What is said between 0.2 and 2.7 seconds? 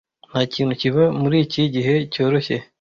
ntakintu kiva muriki gihe cyoroshye